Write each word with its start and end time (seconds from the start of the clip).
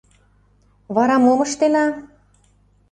Вара 0.95 1.17
мом 1.23 1.39
ыштена? 1.45 1.85